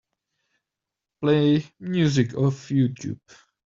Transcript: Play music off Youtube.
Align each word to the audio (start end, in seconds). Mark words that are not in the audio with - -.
Play 1.21 1.63
music 1.79 2.33
off 2.35 2.69
Youtube. 2.69 3.19